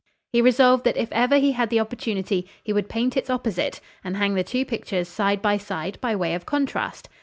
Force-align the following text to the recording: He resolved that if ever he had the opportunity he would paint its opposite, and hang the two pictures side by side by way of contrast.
He 0.33 0.41
resolved 0.41 0.83
that 0.85 0.97
if 0.97 1.11
ever 1.11 1.37
he 1.37 1.51
had 1.51 1.69
the 1.69 1.79
opportunity 1.79 2.49
he 2.63 2.73
would 2.73 2.89
paint 2.89 3.15
its 3.15 3.29
opposite, 3.29 3.79
and 4.03 4.17
hang 4.17 4.33
the 4.33 4.43
two 4.43 4.65
pictures 4.65 5.07
side 5.07 5.43
by 5.43 5.57
side 5.57 6.01
by 6.01 6.15
way 6.15 6.33
of 6.33 6.43
contrast. 6.43 7.07